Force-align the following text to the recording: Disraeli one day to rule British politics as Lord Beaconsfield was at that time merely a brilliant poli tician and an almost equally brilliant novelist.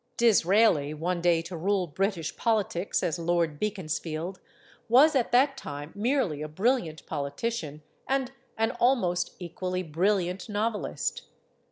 Disraeli 0.17 0.95
one 0.95 1.21
day 1.21 1.43
to 1.43 1.55
rule 1.55 1.85
British 1.85 2.35
politics 2.35 3.03
as 3.03 3.19
Lord 3.19 3.59
Beaconsfield 3.59 4.39
was 4.89 5.15
at 5.15 5.31
that 5.31 5.55
time 5.57 5.91
merely 5.93 6.41
a 6.41 6.47
brilliant 6.47 7.05
poli 7.05 7.29
tician 7.29 7.81
and 8.07 8.31
an 8.57 8.71
almost 8.79 9.35
equally 9.37 9.83
brilliant 9.83 10.49
novelist. 10.49 11.27